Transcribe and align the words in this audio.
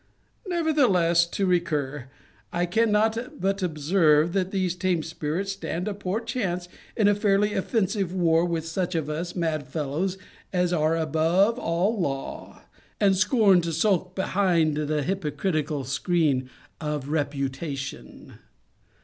Nevertheless, 0.47 1.27
to 1.27 1.45
recur; 1.45 2.09
I 2.51 2.65
cannot 2.65 3.39
but 3.39 3.61
observe, 3.61 4.33
that 4.33 4.49
these 4.49 4.73
tame 4.73 5.03
spirits 5.03 5.51
stand 5.51 5.87
a 5.87 5.93
poor 5.93 6.21
chance 6.21 6.67
in 6.97 7.07
a 7.07 7.13
fairly 7.13 7.53
offensive 7.53 8.11
war 8.11 8.43
with 8.43 8.65
such 8.65 8.95
of 8.95 9.11
us 9.11 9.35
mad 9.35 9.67
fellows 9.67 10.17
as 10.51 10.73
are 10.73 10.97
above 10.97 11.59
all 11.59 11.99
law, 11.99 12.63
and 12.99 13.15
scorn 13.15 13.61
to 13.61 13.69
sculk 13.69 14.15
behind 14.15 14.75
the 14.75 15.03
hypocritical 15.03 15.83
screen 15.83 16.49
of 16.79 17.09
reputation. 17.09 18.39